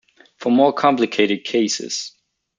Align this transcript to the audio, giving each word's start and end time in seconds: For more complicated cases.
For 0.39 0.51
more 0.51 0.73
complicated 0.73 1.43
cases. 1.43 2.13